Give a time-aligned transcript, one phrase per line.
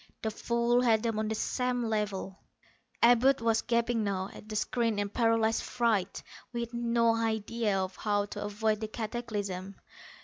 [0.23, 2.39] The fool had them on the same level.
[3.03, 8.25] Abud was gaping now at the screen in paralyzed fright, with no idea of how
[8.25, 9.75] to avoid the cataclysm.